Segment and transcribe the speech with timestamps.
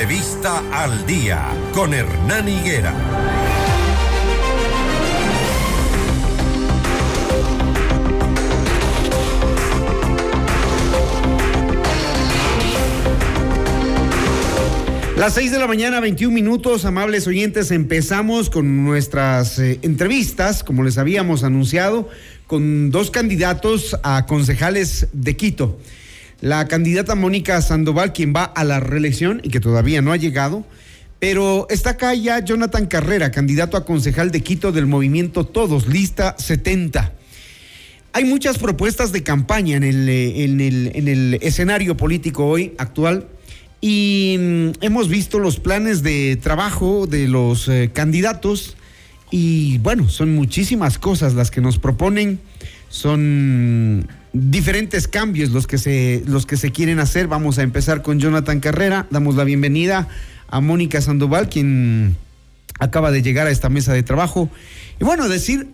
[0.00, 2.94] Entrevista al día con Hernán Higuera.
[15.18, 20.82] Las 6 de la mañana, 21 minutos, amables oyentes, empezamos con nuestras eh, entrevistas, como
[20.82, 22.08] les habíamos anunciado,
[22.46, 25.78] con dos candidatos a concejales de Quito.
[26.40, 30.64] La candidata Mónica Sandoval, quien va a la reelección y que todavía no ha llegado,
[31.18, 36.34] pero está acá ya Jonathan Carrera, candidato a concejal de Quito del movimiento Todos, lista
[36.38, 37.12] 70.
[38.12, 43.28] Hay muchas propuestas de campaña en el, eh, escenario político hoy actual
[43.82, 48.76] y mm, hemos visto los planes de trabajo de los eh, candidatos
[49.30, 52.40] y bueno, son muchísimas cosas las que nos proponen,
[52.88, 57.26] son diferentes cambios los que se los que se quieren hacer.
[57.26, 60.08] Vamos a empezar con Jonathan Carrera, damos la bienvenida
[60.48, 62.16] a Mónica Sandoval, quien
[62.78, 64.50] acaba de llegar a esta mesa de trabajo.
[65.00, 65.68] Y bueno, decir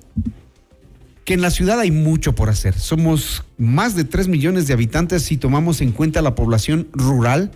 [1.25, 2.79] que en la ciudad hay mucho por hacer.
[2.79, 7.51] Somos más de 3 millones de habitantes si tomamos en cuenta la población rural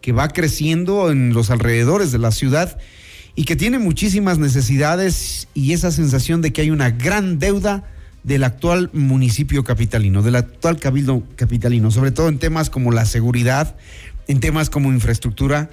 [0.00, 2.78] que va creciendo en los alrededores de la ciudad
[3.34, 7.84] y que tiene muchísimas necesidades y esa sensación de que hay una gran deuda
[8.24, 13.74] del actual municipio capitalino, del actual cabildo capitalino, sobre todo en temas como la seguridad,
[14.28, 15.70] en temas como infraestructura.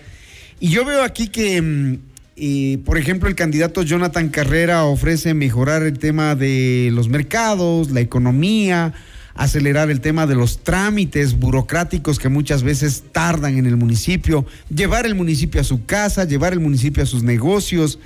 [0.60, 1.98] Y yo veo aquí que, mm,
[2.38, 8.02] eh, por ejemplo, el candidato Jonathan Carrera ofrece mejorar el tema de los mercados, la
[8.02, 8.94] economía,
[9.36, 15.06] acelerar el tema de los trámites burocráticos que muchas veces tardan en el municipio, llevar
[15.06, 18.00] el municipio a su casa, llevar el municipio a sus negocios.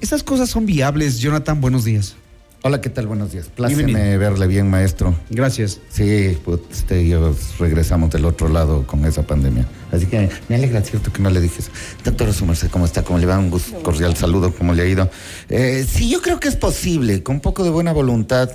[0.00, 1.18] Esas cosas son viables.
[1.20, 2.16] Jonathan, buenos días.
[2.62, 3.06] Hola, ¿qué tal?
[3.06, 3.48] Buenos días.
[3.48, 5.14] Pláceme verle bien, maestro.
[5.30, 5.80] Gracias.
[5.88, 9.66] Sí, pues este, yo regresamos del otro lado con esa pandemia.
[9.90, 11.70] Así que me alegra, cierto, que no le dije eso.
[12.04, 13.02] Doctora Sumerse, ¿cómo está?
[13.02, 13.38] ¿Cómo le va?
[13.38, 15.10] Un gusto, cordial saludo, ¿cómo le ha ido?
[15.48, 18.50] Eh, sí, yo creo que es posible, con un poco de buena voluntad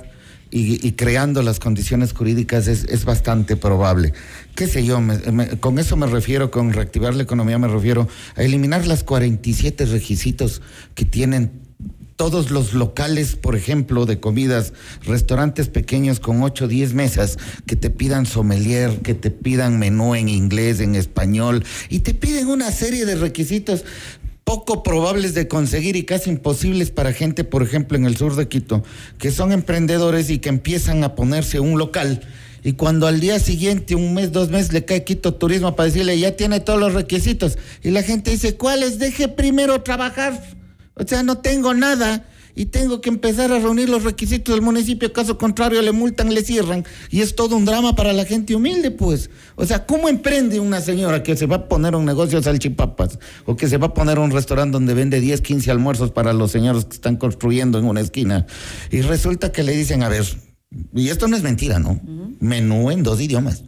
[0.52, 4.12] y, creando las condiciones jurídicas es, bastante probable.
[4.54, 5.00] ¿Qué sé yo?
[5.58, 10.62] con eso me refiero, con reactivar la economía me refiero a eliminar las 47 requisitos
[10.94, 11.65] que tienen
[12.16, 14.72] todos los locales, por ejemplo, de comidas,
[15.04, 20.14] restaurantes pequeños con 8 o 10 mesas, que te pidan sommelier, que te pidan menú
[20.14, 23.84] en inglés, en español, y te piden una serie de requisitos
[24.44, 28.48] poco probables de conseguir y casi imposibles para gente, por ejemplo, en el sur de
[28.48, 28.84] Quito,
[29.18, 32.20] que son emprendedores y que empiezan a ponerse un local.
[32.62, 36.18] Y cuando al día siguiente, un mes, dos meses, le cae Quito Turismo para decirle,
[36.18, 37.58] ya tiene todos los requisitos.
[37.82, 38.98] Y la gente dice, ¿cuáles?
[38.98, 40.55] Deje primero trabajar.
[40.98, 45.12] O sea, no tengo nada y tengo que empezar a reunir los requisitos del municipio,
[45.12, 48.90] caso contrario le multan, le cierran y es todo un drama para la gente humilde,
[48.90, 49.28] pues.
[49.56, 53.18] O sea, ¿cómo emprende una señora que se va a poner un negocio de salchipapas
[53.44, 56.50] o que se va a poner un restaurante donde vende 10, 15 almuerzos para los
[56.50, 58.46] señores que están construyendo en una esquina?
[58.90, 60.24] Y resulta que le dicen, a ver,
[60.94, 62.00] y esto no es mentira, ¿no?
[62.40, 63.64] Menú en dos idiomas.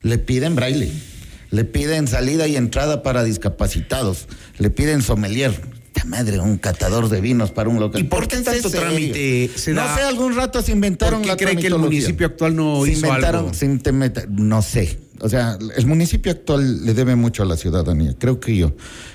[0.00, 0.92] Le piden braille,
[1.50, 4.28] le piden salida y entrada para discapacitados,
[4.58, 5.60] le piden sommelier,
[6.04, 8.00] madre, un catador de vinos para un local.
[8.00, 11.56] ¿Y por qué tanto trámite se No sé, algún rato se inventaron ¿Por qué cree
[11.56, 14.28] que el municipio actual no se hizo inventaron, algo?
[14.30, 15.00] no sé.
[15.20, 18.74] O sea, el municipio actual le debe mucho a la ciudadanía, creo que yo.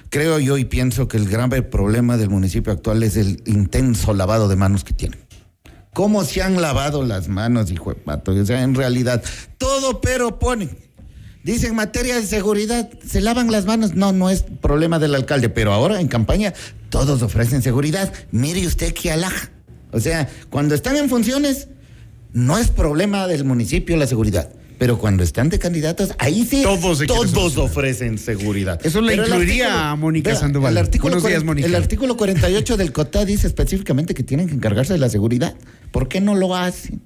[0.09, 4.47] Creo yo y pienso que el grave problema del municipio actual es el intenso lavado
[4.47, 5.17] de manos que tiene.
[5.94, 8.31] ¿Cómo se han lavado las manos, hijo de pato?
[8.34, 9.23] O sea, en realidad,
[9.57, 10.69] todo pero pone
[11.44, 13.96] Dice en materia de seguridad, se lavan las manos.
[13.96, 16.54] No, no es problema del alcalde, pero ahora en campaña
[16.90, 18.14] todos ofrecen seguridad.
[18.31, 19.52] Mire usted qué alhaja.
[19.92, 21.68] O sea, cuando están en funciones,
[22.32, 24.50] no es problema del municipio la seguridad.
[24.80, 28.80] Pero cuando están de candidatos, ahí sí todos, todos ofrecen seguridad.
[28.84, 30.74] Eso le incluiría a Mónica Sandoval.
[30.74, 35.09] El artículo, el artículo 48 del COTA dice específicamente que tienen que encargarse de la
[35.09, 35.56] seguridad.
[35.92, 37.02] ¿Por qué no lo hacen?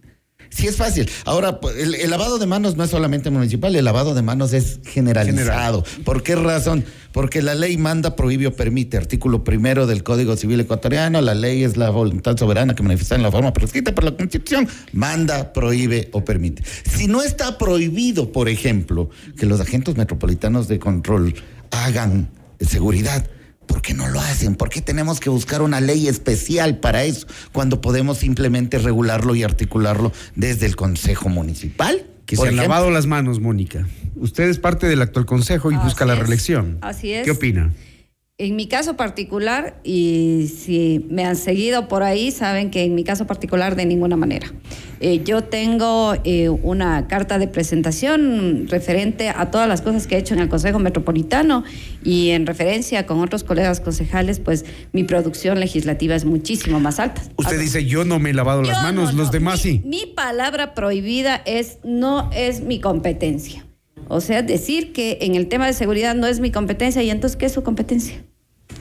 [0.50, 1.10] Sí, es fácil.
[1.26, 4.80] Ahora, pues, el, lavado de manos no es solamente municipal, el lavado de manos es
[4.86, 5.84] generalizado.
[6.04, 6.86] ¿Por qué razón?
[7.12, 8.98] Porque la ley manda, prohíbe o permite.
[8.98, 13.24] Artículo primero del Código Civil Ecuatoriano, la ley es la voluntad soberana que manifiesta en
[13.24, 14.68] la forma prescrita por la Constitución.
[14.94, 16.64] Manda, prohíbe o permite.
[16.90, 21.36] Si no está prohibido, por ejemplo, que los agentes metropolitanos de control
[21.72, 22.30] hagan
[22.60, 23.26] seguridad,
[23.68, 24.56] ¿Por qué no lo hacen?
[24.56, 29.44] ¿Por qué tenemos que buscar una ley especial para eso cuando podemos simplemente regularlo y
[29.44, 32.06] articularlo desde el Consejo Municipal?
[32.26, 33.88] Que se han lavado las manos, Mónica.
[34.16, 36.78] Usted es parte del actual Consejo y busca la reelección.
[36.82, 37.24] Así es.
[37.24, 37.72] ¿Qué opina?
[38.40, 43.04] En mi caso particular, y si me han seguido por ahí, saben que en mi
[43.04, 44.54] caso particular de ninguna manera.
[45.00, 50.20] Eh, yo tengo eh, una carta de presentación referente a todas las cosas que he
[50.20, 51.64] hecho en el Consejo Metropolitano
[52.04, 57.24] y en referencia con otros colegas concejales, pues mi producción legislativa es muchísimo más alta.
[57.38, 59.32] Usted dice, yo no me he lavado las manos, no, los no.
[59.32, 59.82] demás Mi- sí.
[59.84, 63.64] Mi palabra prohibida es no es mi competencia.
[64.10, 67.36] O sea, decir que en el tema de seguridad no es mi competencia y entonces
[67.36, 68.24] ¿qué es su competencia?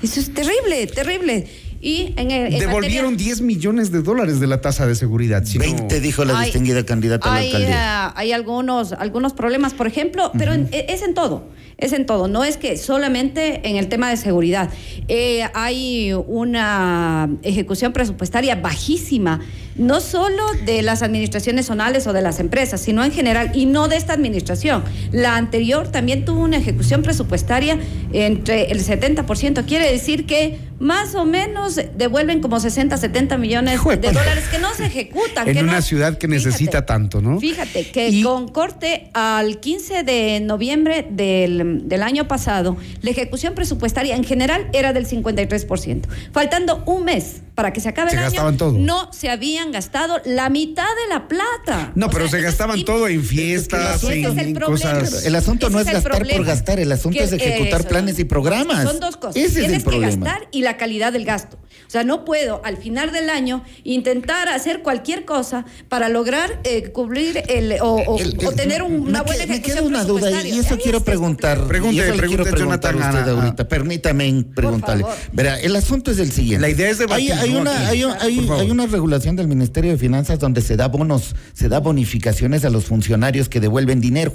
[0.02, 1.46] Eso es terrible, terrible.
[1.81, 5.44] Y en el en Devolvieron materia- 10 millones de dólares de la tasa de seguridad.
[5.44, 8.06] si no- 20 dijo la Hay- distinguida candidata a la alcaldía.
[8.06, 12.06] ah, hay algunos, algunos problemas, por ejemplo, pero en- e- es en todo, es en
[12.06, 12.28] todo.
[12.28, 14.70] No es que solamente en el tema de seguridad.
[15.08, 19.40] Eh, hay una ejecución presupuestaria bajísima,
[19.78, 23.88] no solo de las administraciones zonales o de las empresas, sino en general, y no
[23.88, 24.82] de esta administración.
[25.12, 27.78] La anterior también tuvo una ejecución presupuestaria
[28.12, 29.64] entre el 70%.
[29.67, 34.73] Quiere decir que más o menos devuelven como 60, 70 millones de dólares que no
[34.75, 35.49] se ejecutan.
[35.49, 37.40] En que una no- ciudad que necesita tanto, ¿no?
[37.40, 43.55] Fíjate que Y- con corte al 15 de noviembre del, del año pasado, la ejecución
[43.55, 46.02] presupuestaria en general era del 53%.
[46.32, 48.72] Faltando un mes para que se acabe Se el año, todo.
[48.78, 51.90] no se habían gastado la mitad de la plata.
[51.94, 55.24] No, O pero sea, se gastaban todo en fiestas, en, el cosas.
[55.24, 58.24] El asunto no es gastar por gastar, el asunto Que- es ejecutar eso, planes y
[58.24, 58.84] programas.
[58.84, 59.36] Son dos cosas.
[59.36, 60.10] Ese es Tienes el problema.
[60.10, 61.58] que gastar y la calidad del gasto.
[61.86, 66.90] O sea, no puedo al final del año intentar hacer cualquier cosa para lograr eh,
[66.92, 70.04] cubrir el, o, o- El- el- o tener una buena que- Me ejecución queda una
[70.04, 71.66] duda y- eso Ahí quiero está el preguntar.
[71.66, 73.68] Pregunte, y eso le quiero pregunte, preguntar Jonathan, a usted a- ahorita.
[73.68, 75.04] Permítame preguntarle.
[75.32, 76.60] Verá, el asunto es el siguiente.
[76.60, 79.92] La idea es debatir, Hay, hay una, hay, un- hay- hay una regulación del Ministerio
[79.92, 84.32] de Finanzas donde se da bonos, se da bonificaciones a los funcionarios que devuelven dinero.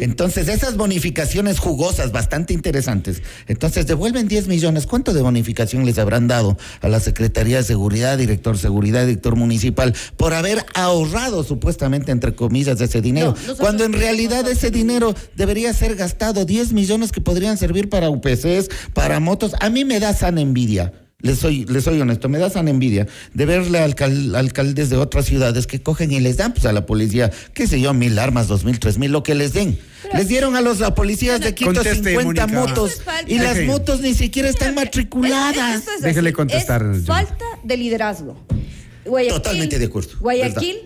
[0.00, 3.22] Entonces, esas bonificaciones jugosas, bastante interesantes.
[3.46, 4.86] Entonces, devuelven 10 millones.
[4.86, 9.94] ¿Cuánto de bonificación les habrán dado a la Secretaría de Seguridad, director seguridad, director municipal,
[10.16, 13.34] por haber ahorrado supuestamente, entre comillas, ese dinero?
[13.46, 18.10] No, Cuando en realidad ese dinero debería ser gastado, 10 millones que podrían servir para
[18.10, 19.52] UPCs, para motos.
[19.60, 20.92] A mí me da sana envidia.
[21.24, 24.96] Les soy, les soy honesto, me da sana envidia de verle a alcal- alcaldes de
[24.98, 28.18] otras ciudades que cogen y les dan pues, a la policía, qué sé yo, mil
[28.18, 29.78] armas, dos mil, tres mil, lo que les den.
[30.12, 32.46] les dieron a los a policías de Quito Conteste, 50 Mónica.
[32.46, 35.82] motos y las motos ni siquiera están matriculadas.
[35.96, 38.36] Es Déjele contestar, es falta de liderazgo.
[39.06, 40.76] Guayaquil- Totalmente de acuerdo, Guayaquil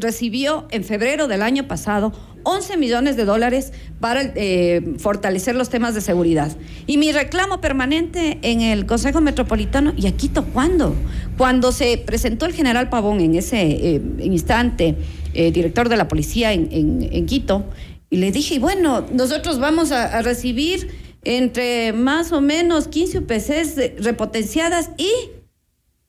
[0.00, 2.12] recibió en febrero del año pasado
[2.48, 6.56] 11 millones de dólares para eh, fortalecer los temas de seguridad.
[6.86, 10.94] Y mi reclamo permanente en el Consejo Metropolitano, ¿y a Quito cuándo?
[11.36, 14.94] Cuando se presentó el general Pavón en ese eh, instante,
[15.34, 17.64] eh, director de la policía en, en- Quito,
[18.10, 20.88] y le dije, bueno, nosotros vamos a, a recibir
[21.24, 25.10] entre más o menos 15 UPCs repotenciadas y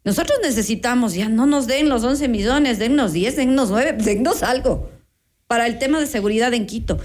[0.06, 4.96] nosotros necesitamos, ya no nos den los 11 millones, dennos 10, dennos 9, dennos algo
[5.48, 7.00] para el tema de seguridad en Quito.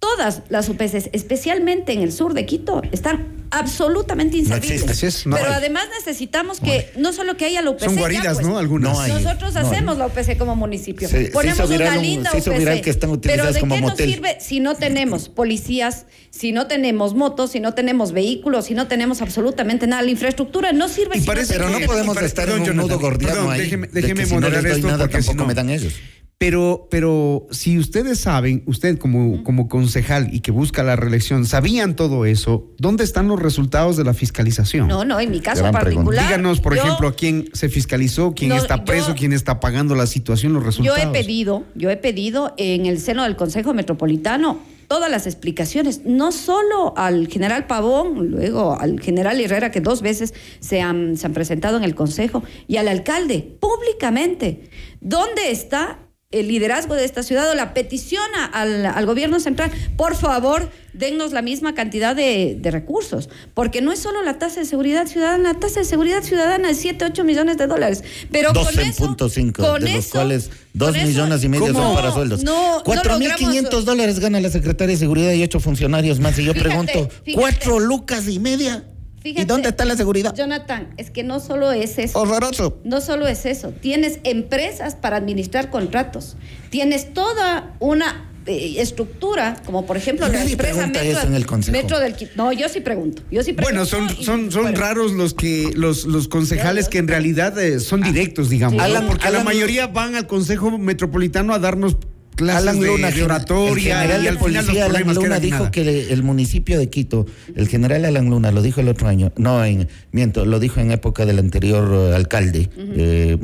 [0.00, 4.82] Todas las UPCs, especialmente en el sur de Quito, están absolutamente inservibles.
[4.82, 4.92] existe.
[4.92, 5.54] Así es, no Pero hay.
[5.56, 7.84] además necesitamos que no solo que haya la UPC.
[7.86, 8.58] Son ya, guaridas, pues, ¿no?
[8.58, 8.92] Algunas.
[8.92, 9.10] No hay.
[9.10, 9.66] nosotros no hay.
[9.66, 11.08] hacemos la UPC como municipio.
[11.32, 12.80] Ponemos una un- linda se hizo UPC.
[12.82, 14.06] que están Pero ¿de como qué motel.
[14.06, 18.74] nos sirve si no tenemos policías, si no tenemos motos, si no tenemos vehículos, si
[18.74, 20.02] no tenemos absolutamente nada?
[20.02, 23.34] La infraestructura no sirve Y si parece- Pero no podemos estar en un nudo gordiano
[23.34, 23.62] perdón, ahí.
[23.62, 25.70] déjeme- de déjeme si moderar les doy esto nada, porque si tampoco no- me dan
[25.70, 25.94] ellos.
[26.40, 31.96] Pero, pero si ustedes saben, usted como, como concejal y que busca la reelección, sabían
[31.96, 34.86] todo eso, ¿dónde están los resultados de la fiscalización?
[34.86, 35.96] No, no, en mi caso Gran pregunta.
[35.96, 36.26] particular.
[36.26, 39.58] Díganos, por yo- ejemplo, a quién se fiscalizó, quién No, está preso, yo- quién está
[39.58, 41.00] pagando la situación, los Yo resultados.
[41.02, 46.30] he pedido, yo he pedido en el seno del Consejo Metropolitano todas las explicaciones, no
[46.30, 51.32] solo al general Pavón, luego al general Herrera, que dos veces se han, se han
[51.32, 54.70] presentado en el Consejo, y al alcalde, públicamente.
[55.00, 55.98] ¿Dónde está
[56.30, 59.70] el liderazgo de esta ciudad o la petición a- al, al gobierno central?
[59.96, 64.60] Por favor, dennos la misma cantidad de, de recursos, porque no es solo la tasa
[64.60, 68.52] de seguridad ciudadana, la tasa de seguridad ciudadana es 7, 8 millones de dólares, pero
[68.52, 69.16] con eso...
[69.16, 71.82] 12.5, con de los eso- cuales 2 con eso- millones y medio ¿Cómo?
[71.82, 72.44] son para sueldos.
[72.44, 76.38] No, no 4.500 logramos- dólares gana la Secretaria de Seguridad y 8 funcionarios más.
[76.38, 77.32] Y yo Fíjate, pregunto, fíjate.
[77.32, 78.84] ¿cuatro lucas y media?
[79.24, 80.34] ¿Y dónde está la seguridad?
[80.34, 82.18] Jonathan, es que no solo es eso.
[82.20, 82.78] Horroroso.
[82.84, 86.36] No solo es eso, tienes empresas para administrar contratos,
[86.70, 91.26] tienes toda una eh, estructura, como por ejemplo Y la nadie empresa pregunta Metro, eso
[91.26, 91.76] en el Consejo.
[91.76, 92.30] Metro del Quito.
[92.36, 93.62] No, yo sí pregunto, yo sí pregunto.
[93.62, 97.58] Bueno, son, y- son, son bueno, raros los que los, los concejales que en realidad
[97.58, 98.78] eh, son directos, digamos, Sí.
[98.78, 98.84] ¿no?
[98.84, 101.96] Alan- porque la mayoría van al Consejo Metropolitano a darnos
[102.38, 105.14] clases Alan Luna, de gen- oratoria el general y de al final los policía Alan
[105.14, 105.70] Luna dijo nada.
[105.70, 109.32] que le- el municipio de Quito, el general Alan Luna lo dijo el otro año,
[109.36, 112.70] no, en, miento, lo dijo en época del anterior eh, alcalde.
[112.78, 113.36] Eh,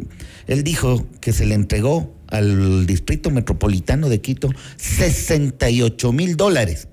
[0.47, 6.89] él dijo que se le entregó al distrito metropolitano de Quito 68 mil dólares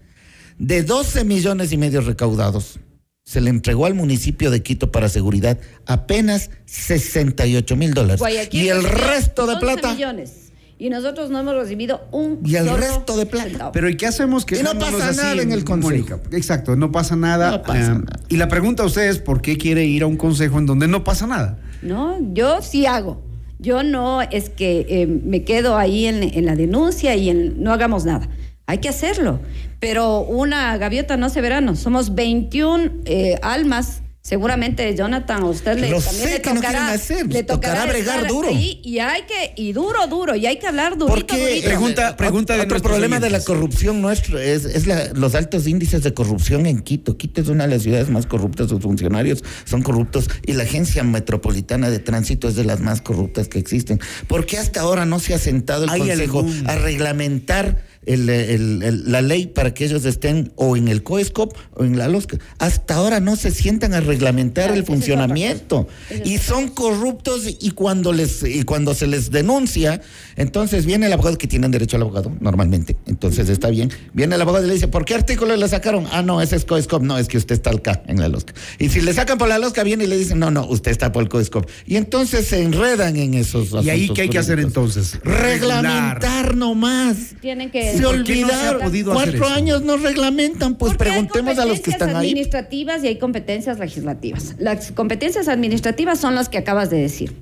[0.60, 2.79] de 12 millones y medio recaudados.
[3.24, 8.22] Se le entregó al municipio de Quito para seguridad apenas 68 mil dólares.
[8.51, 9.93] Y el resto de 11 plata.
[9.93, 10.50] millones.
[10.82, 13.50] Y nosotros no hemos recibido un Y el solo resto de plata.
[13.50, 13.72] centavo.
[13.72, 14.46] Pero ¿y qué hacemos?
[14.46, 16.20] Que Y no pasa nada en el consejo.
[16.32, 17.52] Exacto, no pasa nada.
[17.52, 18.20] No pasa eh, nada.
[18.30, 21.04] Y la pregunta a ustedes, ¿por qué quiere ir a un consejo en donde no
[21.04, 21.60] pasa nada?
[21.84, 23.22] No, yo sí hago.
[23.60, 27.72] Yo no es que eh, me quedo ahí en, en la denuncia y en, no
[27.72, 28.28] hagamos nada.
[28.66, 29.40] Hay que hacerlo.
[29.80, 31.76] Pero una gaviota no hace verano.
[31.76, 34.02] Somos 21 eh, almas.
[34.24, 37.42] Seguramente, Jonathan, a usted le, Lo también sé le que no tocará, quieren hacer, le
[37.44, 38.50] tocará tocará bregar duro.
[38.50, 41.68] ahí y hay que, y duro, duro, y hay que hablar durito, Porque durito.
[41.68, 46.04] Pregunta- pregunta de otro problema de la corrupción nuestro es, es la- los altos índices
[46.04, 47.18] de corrupción en Quito.
[47.18, 51.04] Quito es una de las ciudades más corruptas, sus funcionarios son corruptos y la agencia
[51.04, 54.00] metropolitana de tránsito es de las más corruptas que existen.
[54.28, 58.29] ¿Por qué hasta ahora no se ha sentado el ¿Hay Consejo algún- a reglamentar el-
[58.29, 62.08] el- el- la ley para que ellos estén o en el COESCOP o en la
[62.08, 62.38] LOSCA?
[62.60, 65.88] Hasta ahora no se sientan a reglamentar Claro, el funcionamiento
[66.25, 70.01] y son corruptos y cuando les y cuando se les denuncia,
[70.36, 73.91] entonces viene el abogado que tienen derecho al abogado normalmente, entonces está bien.
[74.13, 76.08] Viene el abogado y le dice, ¿por qué artículo le sacaron?
[76.12, 78.53] Ah, no, ese es COESCOP, no, es que usted está acá en la LOSCA.
[78.79, 81.12] Y si le sacan por la LOSCA viene y le dicen, "No, no, usted está
[81.12, 84.38] por el COESCOP." Y entonces se enredan en esos ¿Y ahí asuntos qué hay que
[84.39, 85.20] hacer entonces?
[85.24, 87.17] Reglamentar nomás.
[87.41, 87.90] Tienen que...
[87.98, 92.10] Se ¿Por no se Cuatro años no reglamentan, pues Porque preguntemos a los que están
[92.15, 92.27] ahí.
[92.29, 94.55] administrativas y hay competencias legislativas.
[94.60, 97.33] Las competencias administrativas son las que acabas de decir.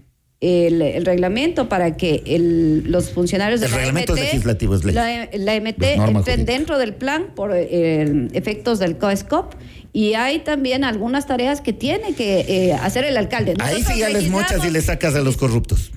[0.42, 4.86] El, el reglamento para que el- los funcionarios de El la reglamento MT, legislativo es
[4.86, 4.96] ley.
[4.96, 9.56] la, la MT entren dentro del plan por eh, efectos del COESCOP
[9.92, 13.56] y hay también algunas tareas que tiene que eh, hacer el alcalde.
[13.60, 15.92] Ahí sí ya les mochas y le sacas a los corruptos.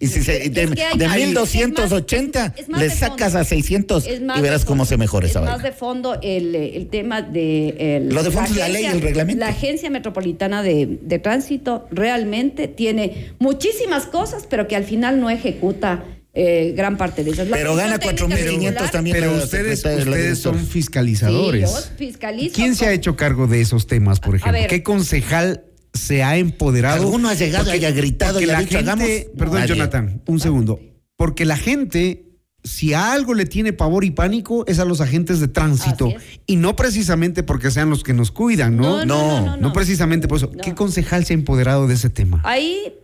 [0.00, 3.38] Y si se, Es de, que hay- de hay- 1280 es más le sacas fondo.
[3.38, 6.54] a 600 Es más y verás cómo se mejora esa Es más de fondo el,
[6.54, 7.96] eh, el tema de...
[7.96, 9.40] el- Lo de fondo es la ley, el reglamento.
[9.40, 15.30] La Agencia Metropolitana de, de Tránsito realmente tiene muchísimas cosas, pero que al final no
[15.30, 16.04] ejecuta
[16.36, 17.46] eh, gran parte de ellas.
[17.48, 19.16] La Pero gana Comisión Técnica 4.500 Regular- también.
[19.16, 21.70] Pero la ustedes, la ustedes son fiscalizadores.
[21.70, 24.58] Sí, yo fiscalizo ¿Quién se ha hecho cargo de esos temas, por ejemplo?
[24.60, 24.68] ver.
[24.68, 25.62] ¿Qué concejal
[25.94, 27.02] se ha empoderado?
[27.02, 29.68] Alguno ha llegado y ha gritado y ha la dicho, gente, hagamos- perdón, Nadie.
[29.74, 30.80] Jonathan, un segundo.
[31.16, 32.26] Porque la gente,
[32.64, 36.12] si a algo le tiene pavor y pánico, es a los agentes de tránsito.
[36.46, 39.04] Y no precisamente porque sean los que nos cuidan, ¿no?
[39.04, 40.50] No, no, no, no, No precisamente por eso.
[40.52, 40.60] No.
[40.62, 42.40] ¿Qué concejal se ha empoderado de ese tema?
[42.44, 42.94] Ahí,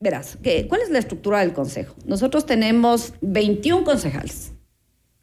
[0.00, 1.94] verás, ¿qué- ¿cuál es la estructura del Consejo?
[2.06, 4.52] Nosotros tenemos 21 concejales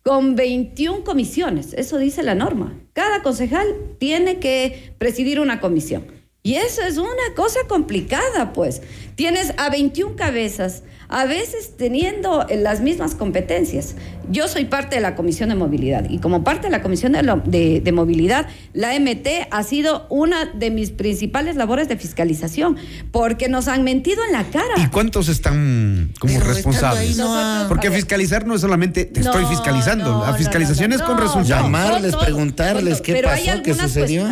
[0.04, 2.80] con 21 comisiones, eso dice la norma.
[2.94, 3.68] Cada concejal
[4.00, 6.06] tiene que presidir una comisión.
[6.43, 8.81] Y eso es una cosa complicada, pues.
[9.15, 13.95] Tienes a 21 cabezas, a veces teniendo las mismas competencias.
[14.31, 17.21] Yo soy parte de la Comisión de Movilidad y como parte de la Comisión de,
[17.21, 22.75] lo- de- de Movilidad, la MT ha sido una de mis principales labores de fiscalización,
[23.12, 24.89] porque nos han mentido en la ¿Y cara.
[24.91, 27.10] cuántos están como Pero responsables?
[27.12, 30.89] ahí no ha- Porque fiscalizar no es solamente te estoy fiscalizando, no, la no, fiscalización
[30.89, 31.48] no, es con no, resultados.
[31.65, 34.27] Llamarles, preguntarles qué pero hay pasó, qué algunas sucedió.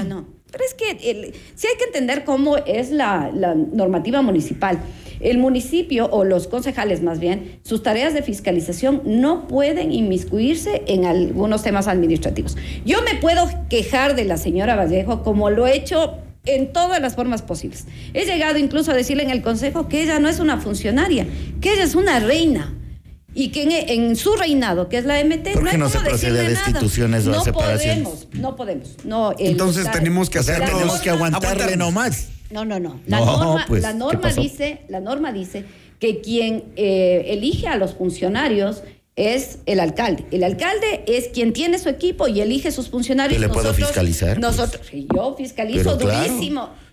[0.51, 4.79] Pero es que el- sí hay que entender cómo es la, la normativa municipal.
[5.19, 11.05] El municipio, o los concejales más bien, sus tareas de fiscalización no pueden inmiscuirse en
[11.05, 12.55] algunos temas administrativos.
[12.85, 16.15] Yo me puedo quejar de la señora Vallejo como lo he hecho
[16.45, 17.85] en todas las formas posibles.
[18.13, 21.27] He llegado incluso a decirle en el consejo que ella no es una funcionaria,
[21.59, 22.73] que ella es una reina.
[23.35, 23.71] Y que en,
[24.09, 26.49] en su reinado, que es la MT, ¿Por no qué hay no se procede a
[26.49, 28.03] destituciones o a no separaciones?
[28.07, 28.89] podemos, no podemos.
[29.03, 32.27] No, el- Entonces tenemos que O sea, hacer la tenemos norma- que aguantarle nomás.
[32.49, 32.99] No, no, no.
[33.05, 35.65] La No, norma, pues, la ¿qué norma dice, la norma dice
[35.99, 38.81] que quien eh, elige a los funcionarios
[39.15, 40.25] es el alcalde.
[40.31, 43.37] El alcalde es quien tiene su equipo y elige sus funcionarios.
[43.37, 44.39] ¿Y le puedo Nosotros- fiscalizar?
[44.39, 46.33] Nosotros, yo fiscalizo Pero claro.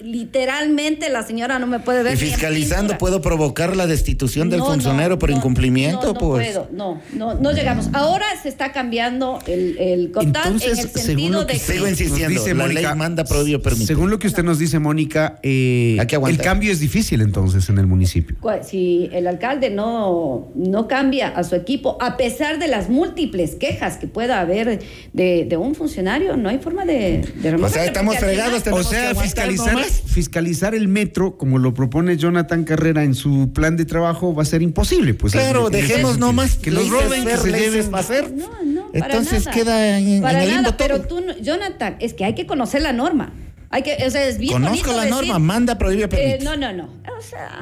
[0.00, 2.15] Literalmente la señora no me puede ver.
[2.15, 6.19] Y fiscalizando puedo provocar la destitución del No, funcionario no, por no, incumplimiento, no, no
[6.19, 6.47] pues.
[6.49, 7.88] puedo, no, no, no llegamos.
[7.93, 11.73] Ahora se está cambiando el, el Entonces, en el según sentido lo que de se-
[11.73, 13.87] Sigo que insistiendo, dice la Mónica, ley manda, prohíbe, permite.
[13.87, 17.69] Según lo que usted nos dice, Mónica, eh, Hay que el cambio es difícil entonces
[17.69, 18.37] en el municipio.
[18.62, 23.97] Si el alcalde no, no cambia a su equipo, a pesar de las múltiples quejas
[23.97, 24.81] que pueda haber
[25.12, 28.61] de, de un funcionario, no hay forma de, de O sea, estamos fregados.
[28.61, 33.14] O tenemos sea, que aguantar fiscalizar, fiscalizar el metro, como lo propone Jonathan Carrera en
[33.14, 35.14] su plan de trabajo, va a ser imposible.
[35.14, 37.90] Pues, Claro, dejemos nomás que los roben, que se lleven.
[37.90, 38.33] para hacer.
[38.33, 39.57] No, no, para Entonces nada.
[39.57, 41.21] queda en, Para en el limbo nada, pero todo.
[41.23, 43.33] tú, Jonathan, es que hay que conocer la norma.
[43.71, 46.45] Hay que, o sea, es bien Conozco la decir, norma, manda, prohíbe, eh, permite.
[46.45, 46.85] no, no, no.
[47.19, 47.61] O sea,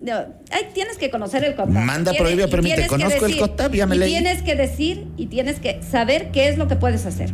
[0.00, 0.14] no,
[0.50, 1.70] hay- tienes que conocer el COTAP.
[1.70, 2.86] Manda, Tienes- prohíbe, y permite.
[2.88, 4.10] Conozco el COTAP, ya me y leí.
[4.10, 7.32] Tienes que decir y tienes que saber qué es lo que puedes hacer.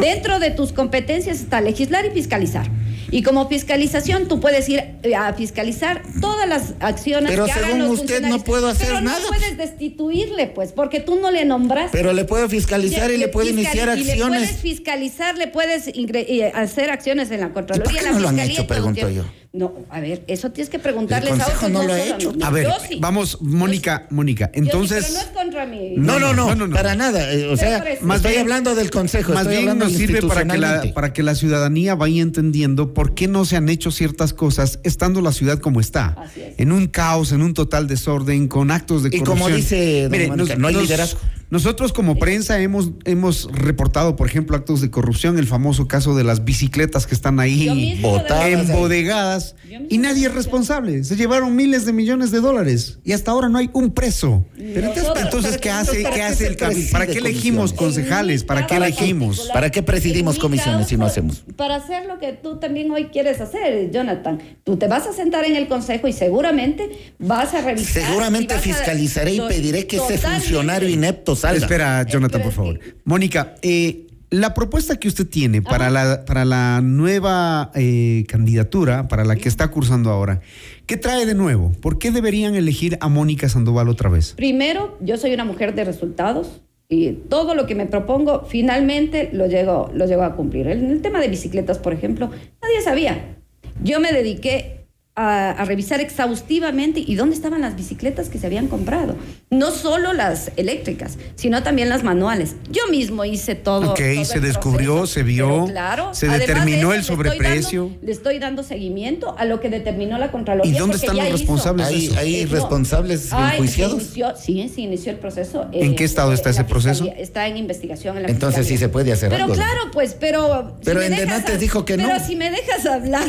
[0.00, 2.68] Dentro de tus competencias está legislar y fiscalizar.
[3.16, 7.64] Y como fiscalización, tú puedes ir eh, a fiscalizar todas las acciones Pero que hagan
[7.70, 9.20] según los usted, no puedo hacer Pero nada.
[9.20, 11.96] no puedes destituirle, pues, porque tú no le nombraste.
[11.96, 14.50] Pero le puedo fiscalizar y le puedo Fiscal- iniciar y Le puedes acciones.
[14.60, 17.92] fiscalizar, le puedes eh, hacer acciones en la Contraloría.
[17.92, 18.66] ¿Y por qué la no lo han hecho?
[18.66, 19.22] Pregunto yo.
[19.56, 22.34] No, a ver, eso tienes que preguntarles El a Consejo otros, no lo ha hecho.
[22.42, 22.98] A ver, sí.
[23.00, 25.04] vamos, Mónica, Mónica, Yo sí, entonces...
[25.06, 25.94] pero no es contra mí.
[25.96, 26.74] No, no, no, No, no, no.
[26.74, 27.32] para nada.
[27.32, 30.44] eh, O sea, más estoy bien- hablando del Consejo, Más estoy bien nos sirve para
[30.44, 34.34] que, la, para que la ciudadanía vaya entendiendo por qué no se han hecho ciertas
[34.34, 36.16] cosas estando la ciudad como está.
[36.18, 36.54] Así es.
[36.58, 39.38] En un caos, en un total desorden, con actos de Y corrupción.
[39.38, 41.20] como dice don Mónica, no hay liderazgo.
[41.54, 46.24] Nosotros como prensa hemos, hemos reportado, por ejemplo, actos de corrupción, el famoso caso de
[46.24, 48.44] las bicicletas que están ahí botadas.
[48.66, 49.54] de- embodegadas
[49.88, 51.04] y nadie es responsable.
[51.04, 54.44] Se llevaron miles de millones de dólares y hasta ahora no hay un preso.
[54.56, 56.90] Pero entonces, Nosotros- Entonces, ¿para ¿qué hace, qué hace el cabildo?
[56.90, 58.42] ¿Para qué elegimos concejales?
[58.42, 59.48] ¿Para qué elegimos?
[59.52, 61.44] ¿Para qué presidimos comisiones si no hacemos?
[61.54, 64.40] Para hacer lo que tú también hoy quieres hacer, Jonathan.
[64.64, 68.02] Tú te vas a sentar en el consejo y seguramente vas a revisar.
[68.06, 71.64] Seguramente fiscalizaré y pediré que ese funcionario inepto salga.
[71.64, 72.80] Espera, Jonathan, por favor.
[73.04, 79.24] Mónica, eh, la propuesta que usted tiene para la, para la nueva eh, candidatura, para
[79.24, 80.40] la que está cursando ahora,
[80.86, 81.72] ¿qué trae de nuevo?
[81.80, 84.32] ¿Por qué deberían elegir a Mónica Sandoval otra vez?
[84.32, 89.46] Primero, yo soy una mujer de resultados y todo lo que me propongo finalmente lo
[89.46, 90.66] llego, lo llego a cumplir.
[90.66, 93.36] En el tema de bicicletas, por ejemplo, nadie sabía.
[93.82, 94.83] Yo me dediqué
[95.16, 99.14] a, a revisar exhaustivamente y dónde estaban las bicicletas que se habían comprado.
[99.50, 102.56] No solo las eléctricas, sino también las manuales.
[102.70, 103.92] Yo mismo hice todo.
[103.92, 107.28] Ok, todo se descubrió, proceso, se vio, pero claro, se de determinó el eso, le
[107.28, 107.82] estoy sobreprecio.
[107.84, 110.72] dando- Le estoy dando seguimiento a lo que determinó la Contraloría.
[110.74, 112.52] ¿Y dónde están los responsables ¿Hay, eh, no.
[112.52, 113.94] responsables Ay, se enjuiciados?
[114.02, 115.66] inició- sí, se inició el proceso.
[115.72, 117.06] ¿En qué estado está en la ese proceso?
[117.16, 118.16] Está en investigación.
[118.16, 118.78] En la Entonces fiscalía.
[118.78, 119.54] sí se puede hacer Pero algo.
[119.54, 120.76] claro, pues, pero.
[120.84, 121.26] Pero me en dejas
[121.60, 122.08] dijo que no.
[122.08, 123.28] Pero si me dejas hablar,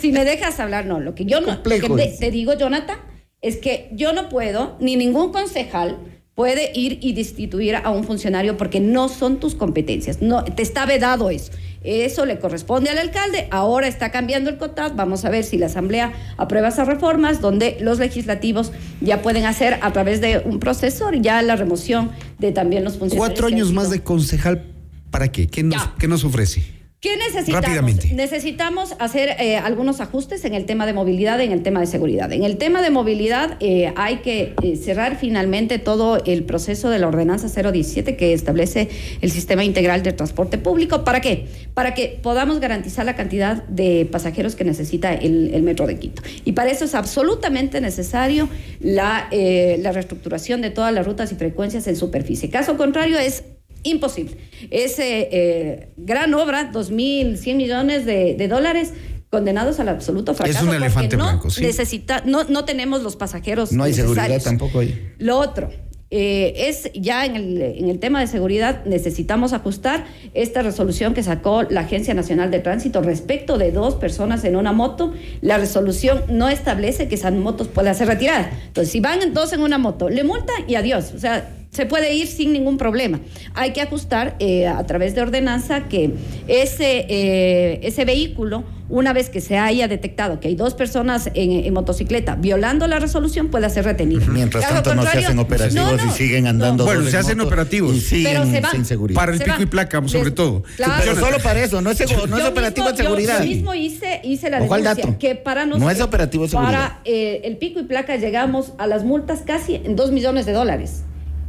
[0.00, 0.98] si me dejas hablar, no.
[1.00, 1.46] Lo que yo no.
[1.48, 2.18] lo Complejo que es.
[2.18, 2.98] te, te digo, Jonathan,
[3.40, 5.98] es que yo no puedo, ni ningún concejal
[6.34, 10.22] puede ir y destituir a un funcionario porque no son tus competencias.
[10.22, 11.52] No, te está vedado eso.
[11.84, 13.48] Eso le corresponde al alcalde.
[13.50, 14.92] Ahora está cambiando el COTAD.
[14.94, 19.78] Vamos a ver si la Asamblea aprueba esas reformas donde los legislativos ya pueden hacer
[19.82, 23.28] a través de un proceso ya la remoción de también los funcionarios.
[23.38, 24.64] Cuatro años más de concejal,
[25.10, 25.48] ¿para qué?
[25.48, 25.94] ¿Qué nos, Ya.
[25.98, 26.62] qué nos ofrece?
[27.02, 27.64] ¿Qué necesitamos?
[27.64, 28.14] Rápidamente.
[28.14, 32.30] Necesitamos hacer eh, algunos ajustes en el tema de movilidad, en el tema de seguridad.
[32.30, 37.00] En el tema de movilidad eh, hay que eh, cerrar finalmente todo el proceso de
[37.00, 38.88] la ordenanza 017 que establece
[39.20, 41.02] el sistema integral de transporte público.
[41.02, 41.48] ¿Para qué?
[41.74, 46.22] Para que podamos garantizar la cantidad de pasajeros que necesita el, el metro de Quito.
[46.44, 51.88] Y para eso es absolutamente necesario la, la reestructuración de todas las rutas y frecuencias
[51.88, 52.48] en superficie.
[52.48, 53.42] Caso contrario es
[53.82, 54.36] Imposible.
[54.70, 58.92] Es eh, eh, gran obra, 2.100 millones de, de dólares
[59.30, 60.60] condenados al absoluto fracaso.
[60.60, 61.62] un porque elefante no blanco, sí.
[61.62, 65.14] Necesita, no, no tenemos los pasajeros No hay seguridad tampoco ahí.
[65.18, 65.70] Lo otro,
[66.14, 71.22] eh, es ya en el, en el tema de seguridad necesitamos ajustar esta resolución que
[71.22, 75.14] sacó la Agencia Nacional de Tránsito respecto de dos personas en una moto.
[75.40, 78.48] La resolución no establece que esas motos puedan ser retiradas.
[78.66, 81.12] Entonces, si van dos en una moto, le multan y adiós.
[81.16, 83.20] O sea, se puede ir sin ningún problema.
[83.54, 86.12] Hay que ajustar eh, a través de ordenanza que
[86.46, 91.50] ese, eh, ese vehículo, una vez que se haya detectado que hay dos personas en,
[91.64, 94.26] en motocicleta violando la resolución, pueda ser retenido.
[94.26, 96.84] Mientras Caso tanto no se hacen operativos No, no, y siguen andando.
[96.84, 96.92] no.
[96.92, 97.96] Bueno, se hacen operativos.
[97.96, 98.72] Y siguen Pero se van.
[98.72, 99.18] sin seguridad.
[99.18, 99.62] Para el Se pico van.
[99.62, 100.62] y placa, sobre Les- todo.
[100.76, 100.92] Claro.
[101.02, 103.38] Pero solo para eso, no es, no operativo mismo- de seguridad.
[103.38, 105.18] Yo, yo mismo hice, hice la ¿O cuál denuncia dato?
[105.18, 106.72] que para No es operativo de seguridad.
[106.72, 110.52] Para eh, el pico y placa llegamos a las multas casi en 2 millones de
[110.52, 111.04] dólares.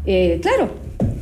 [0.05, 0.75] Eh, claro,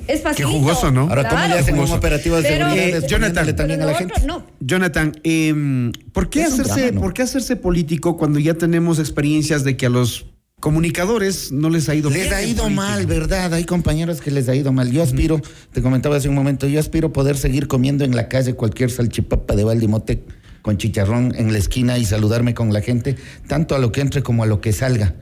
[0.07, 0.45] es fácil.
[0.45, 1.01] jugoso, ¿no?
[1.01, 1.61] Ahora, ¿cómo le Claro.
[1.61, 3.03] hacen un operativo de Pero- seguridad?
[3.03, 3.55] Eh, Jonathan.
[3.55, 4.13] también a la gente.
[4.17, 4.47] otro, no.
[4.59, 7.01] Jonathan, eh, ¿por, qué Es hacerse, drama, ¿no?
[7.01, 10.25] ¿por qué hacerse político cuando ya tenemos experiencias de que a los
[10.59, 12.09] comunicadores no les ha ido?
[12.09, 12.69] Les ha ido política?
[12.69, 13.53] mal, ¿verdad?
[13.53, 14.91] Hay compañeros que les ha ido mal.
[14.91, 15.41] Yo aspiro,
[15.73, 19.55] te comentaba hace un momento, yo aspiro poder seguir comiendo en la calle cualquier salchipapa
[19.55, 20.23] de Valdimote
[20.61, 23.15] con chicharrón en la esquina y saludarme con la gente,
[23.47, 25.15] tanto a lo que entre como a lo que salga.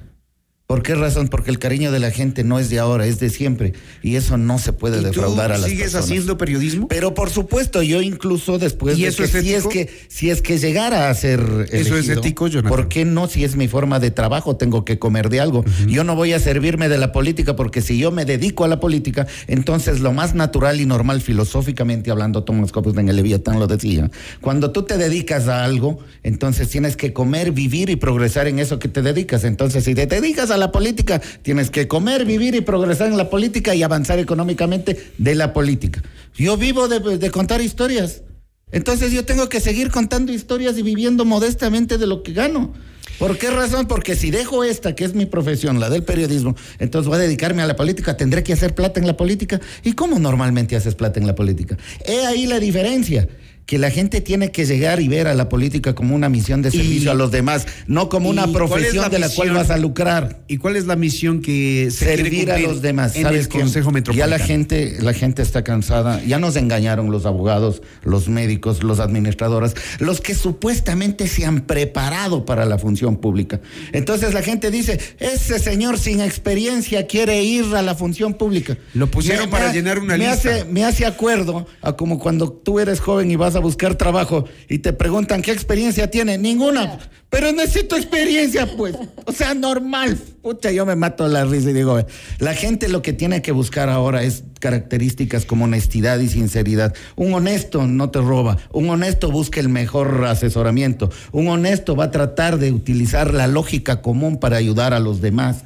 [0.70, 1.30] ¿Por qué razón?
[1.30, 3.74] Porque el cariño de la gente no es de ahora, es de siempre.
[4.04, 6.06] Y eso no se puede ¿Y tú defraudar a las sigues personas.
[6.06, 6.88] haciendo periodismo?
[6.88, 10.30] Pero por supuesto, yo incluso después ¿Y de eso que, es si es que si
[10.30, 12.70] es que llegara a ser ¿Eso es ético, Jonathan?
[12.70, 13.28] ¿Por qué no?
[13.28, 15.66] Si es mi forma de trabajo, tengo que comer de algo.
[15.88, 18.80] Yo no voy a servirme de la política porque si yo me dedico a la
[18.80, 23.66] política, entonces lo más natural y normal filosóficamente hablando, Thomas Hobbes en el Leviatán lo
[23.66, 28.60] decía, cuando tú te dedicas a algo, entonces tienes que comer, vivir y progresar en
[28.60, 29.46] eso que te dedicas.
[29.46, 33.30] Entonces, si te dedicas a la política, tienes que comer, vivir y progresar en la
[33.30, 36.02] política y avanzar económicamente de la política.
[36.36, 38.24] Yo vivo de, de contar historias.
[38.72, 42.74] Entonces yo tengo que seguir contando historias y viviendo modestamente de lo que gano.
[43.17, 43.88] ¿Por qué razón?
[43.88, 47.62] Porque si dejo esta, que es mi profesión, la del periodismo, entonces voy a dedicarme
[47.62, 49.60] a la política, tendré que hacer plata en la política.
[49.84, 51.78] ¿Y cómo normalmente haces plata en la política?
[52.06, 53.28] He ahí la diferencia
[53.70, 56.72] que la gente tiene que llegar y ver a la política como una misión de
[56.72, 59.30] servicio Y- a los demás, no como una ¿Y cuál es profesión la de la
[59.30, 63.16] cual vas a lucrar ¿Y cuál es la misión que se servir a los demás.
[63.16, 63.50] en ¿Sabes el?
[63.50, 64.32] Consejo Ya Metropolitano?
[64.38, 66.20] la gente, la gente está cansada.
[66.26, 72.46] Ya nos engañaron los abogados, los médicos, los administradores, los que supuestamente se han preparado
[72.46, 73.62] para la función pública.
[73.94, 78.78] Entonces la gente dice, ese señor sin experiencia quiere ir a la función pública.
[78.96, 80.34] Lo pusieron para llenar una me lista.
[80.56, 84.45] Hace, me hace acuerdo a como cuando tú eres joven y vas a buscar trabajo
[84.67, 86.38] y te preguntan qué experiencia tiene.
[86.38, 87.00] Ninguna.
[87.30, 88.95] Pero necesito experiencia, pues.
[89.26, 90.17] O sea, normal.
[90.41, 92.04] Pucha, yo me mato la risa y digo,
[92.39, 96.95] la gente lo que tiene que buscar ahora es características como honestidad y sinceridad.
[97.15, 98.58] Un honesto no te roba.
[98.72, 101.12] Un honesto busca el mejor asesoramiento.
[101.32, 105.63] Un honesto va a tratar de utilizar la lógica común para ayudar a los demás.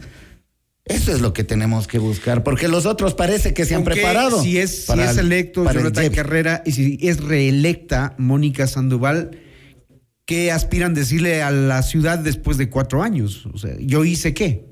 [0.85, 4.41] Eso es lo que tenemos que buscar, porque los otros parece que se han preparado.
[4.41, 6.09] Si es, si es el- electo para Jonathan.
[6.11, 9.31] Carrera y si es reelecta Mónica Sandoval,
[10.25, 13.45] ¿qué aspiran decirle a la ciudad después de cuatro años?
[13.53, 14.65] O sea, ¿yo hice qué?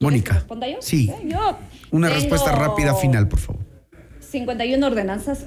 [0.00, 0.30] Mónica.
[0.30, 0.76] ¿Quieres que responda yo?
[0.80, 1.08] Sí.
[1.10, 1.58] Eh, Yo
[1.92, 3.62] Una tengo respuesta rápida final, por favor.
[4.20, 5.46] 51 ordenanzas.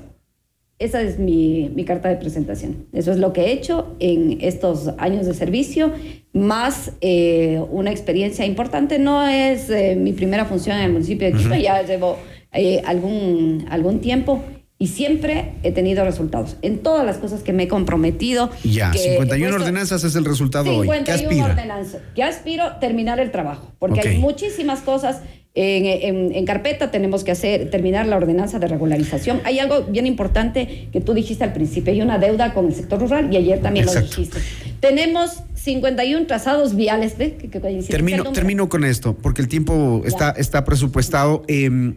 [0.82, 2.88] Esa es mi, mi carta de presentación.
[2.92, 5.92] Eso es lo que he hecho en estos años de servicio,
[6.34, 8.98] más eh, una experiencia importante.
[8.98, 12.18] No es eh, mi primera función en el municipio de Quito, ya llevo
[12.52, 14.44] eh, algún, algún tiempo
[14.80, 18.50] y siempre he tenido resultados en todas las cosas que me he comprometido.
[18.64, 20.88] Ya, que he 51 puesto- ordenanzas es el resultado hoy.
[21.06, 21.46] ¿Qué 51 aspira?
[21.46, 22.02] ordenanzas.
[22.16, 24.06] Que aspiro terminar el trabajo, porque Ok.
[24.08, 25.22] hay muchísimas cosas
[25.54, 26.92] en, en- en carpeta.
[26.92, 29.42] Tenemos que hacer terminar la ordenanza de regularización.
[29.44, 31.92] Hay algo bien importante que tú dijiste al principio.
[31.94, 34.10] Hay una deuda con el sector rural y ayer también Exacto.
[34.12, 34.40] lo dijiste.
[34.80, 37.18] Tenemos 51 trazados viales.
[37.18, 37.36] ¿ve?
[37.36, 37.48] Que-
[37.88, 41.44] Termino, termino con esto, porque el tiempo está, está presupuestado.
[41.48, 41.94] Eh,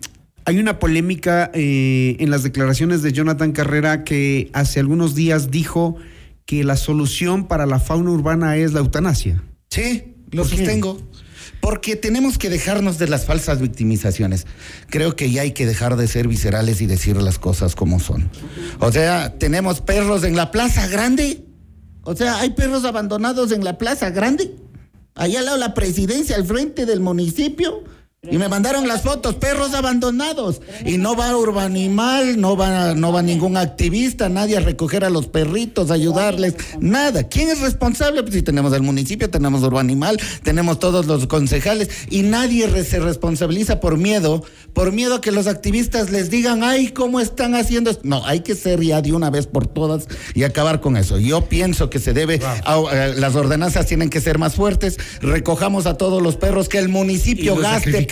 [0.47, 5.97] hay una polémica eh, en las declaraciones de Jonathan Carrera que hace algunos días dijo
[6.45, 9.43] que la solución para la fauna urbana es la eutanasia.
[9.71, 10.57] Sí, lo ¿Por qué?
[11.65, 14.47] Porque tenemos que dejarnos de las falsas victimizaciones.
[14.91, 18.29] Creo que ya hay que dejar de ser viscerales y decir las cosas como son.
[18.81, 21.43] O sea, tenemos perros en la plaza grande.
[22.03, 24.55] O sea, hay perros abandonados en la plaza grande.
[25.15, 27.83] Allá al lado la presidencia, al frente del municipio.
[28.31, 30.61] Y me mandaron las fotos, perros abandonados.
[30.85, 35.27] Y no va Urbanimal, no va, no va ningún activista, nadie a recoger a los
[35.27, 37.25] perritos, a ayudarles, nada.
[37.25, 38.23] ¿Quién es responsable?
[38.23, 43.81] Pues si tenemos el municipio, tenemos Urbanimal, tenemos todos los concejales y nadie se responsabiliza
[43.81, 48.03] por miedo, por miedo a que los activistas les digan, ay, ¿cómo están haciendo esto?
[48.05, 51.19] No, hay que ser ya de una vez por todas y acabar con eso.
[51.19, 55.87] Yo pienso que se debe, a- eh, las ordenanzas tienen que ser más fuertes, recojamos
[55.87, 58.07] a todos los perros, que el municipio gaste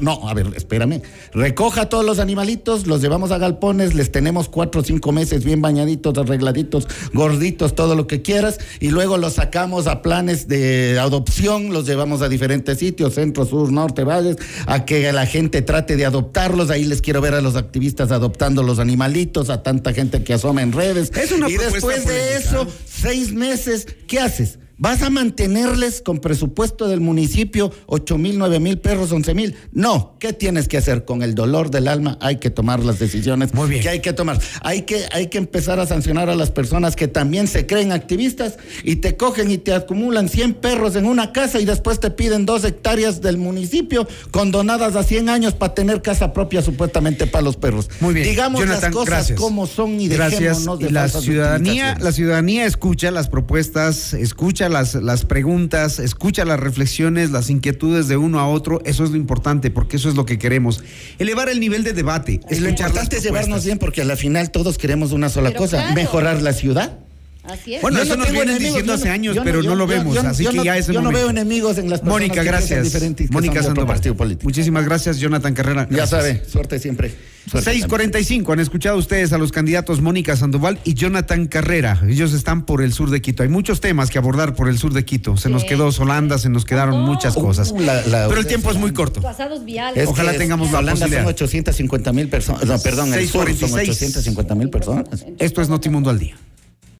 [0.00, 1.02] No, a ver, espérame.
[1.32, 5.44] Recoja a todos los animalitos, los llevamos a galpones, les tenemos cuatro o cinco meses
[5.44, 10.98] bien bañaditos, arregladitos, gorditos, todo lo que quieras, y luego los sacamos a planes de
[10.98, 15.96] adopción, los llevamos a diferentes sitios, centro, sur, norte, valles, a que la gente trate
[15.96, 16.70] de adoptarlos.
[16.70, 20.62] Ahí les quiero ver a los activistas adoptando los animalitos, a tanta gente que asoma
[20.62, 21.12] en redes.
[21.14, 24.58] Es una y después de eso, seis meses, ¿qué haces?
[24.76, 29.54] ¿Vas a mantenerles con presupuesto del municipio ocho mil, nueve mil perros, once mil?
[29.72, 30.16] No.
[30.18, 31.04] ¿Qué tienes que hacer?
[31.04, 33.82] Con el dolor del alma hay que tomar las decisiones Muy bien.
[33.82, 34.40] que hay que tomar.
[34.62, 38.56] Hay que, hay que empezar a sancionar a las personas que también se creen activistas
[38.82, 42.44] y te cogen y te acumulan 100 perros en una casa y después te piden
[42.46, 47.56] dos hectáreas del municipio condonadas a 100 años para tener casa propia supuestamente para los
[47.56, 47.88] perros.
[48.00, 48.26] Muy bien.
[48.28, 49.38] Digamos Jonathan, las cosas gracias.
[49.40, 50.40] como son y Gracias.
[50.40, 56.44] dejémonos de Y la ciudadanía, la ciudadanía escucha las propuestas, escucha las, las preguntas, escucha
[56.44, 58.80] las reflexiones, las inquietudes de uno a otro.
[58.84, 60.82] Eso es lo importante, porque eso es lo que queremos.
[61.18, 62.40] Elevar el nivel de debate.
[62.48, 65.60] Es lo importante es llevarnos bien porque a la final todos queremos una sola Pero
[65.60, 65.94] cosa, claro.
[65.94, 67.03] mejorar la ciudad.
[67.46, 67.82] Así es.
[67.82, 69.88] Bueno, Yo eso no nos vienen enemigos, diciendo hace años, pero yo- no lo yo-
[69.98, 71.90] vemos, yo no- así yo que no- ya es el Yo no veo enemigos en
[71.90, 72.84] las personas Mónica, gracias.
[72.84, 73.86] diferente y que Mónica Sandoval.
[73.96, 74.44] partido político.
[74.44, 75.86] Muchísimas gracias, Jonathan Carrera.
[75.90, 77.14] Ya sabe, suerte siempre.
[77.46, 82.00] Suerte 645, han escuchado ustedes a los candidatos Mónica Sandoval y Jonathan Carrera.
[82.08, 83.42] Ellos están por el sur de Quito.
[83.42, 85.36] Hay muchos temas que abordar por el sur de Quito.
[85.36, 87.06] Se nos quedó Solanda, se nos quedaron Oh.
[87.06, 87.70] muchas cosas.
[87.72, 89.20] Uh, la- la- Pero el tiempo es muy corto.
[89.20, 90.02] Pasados viales.
[90.04, 91.20] Es Ojalá tengamos la Holanda posibilidad.
[91.24, 92.64] son 850 mil personas.
[92.64, 93.98] No, perdón, el sur son 646.
[94.16, 95.04] 850 mil personas.
[95.38, 96.36] Esto es Notimundo al día.